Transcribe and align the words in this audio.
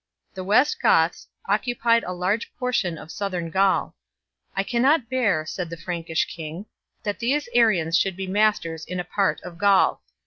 The 0.33 0.43
West 0.43 0.81
Goths 0.81 1.27
occupied 1.47 2.03
a 2.05 2.11
large 2.11 2.51
portion 2.57 2.97
of 2.97 3.11
southern 3.11 3.51
Gaul." 3.51 3.95
I 4.57 4.63
cannot 4.63 5.11
bear," 5.11 5.45
said 5.45 5.69
the 5.69 5.77
Frankish 5.77 6.25
king," 6.25 6.65
that 7.03 7.19
these 7.19 7.47
Arians 7.53 7.99
should 7.99 8.15
be 8.17 8.25
masters 8.25 8.83
in 8.83 8.99
a 8.99 9.03
part 9.03 9.39
of 9.41 9.59
Gaul. 9.59 10.01